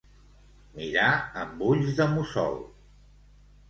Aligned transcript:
Mirar 0.77 1.11
amb 1.43 1.63
ulls 1.69 1.95
de 2.03 2.11
mussol. 2.17 2.63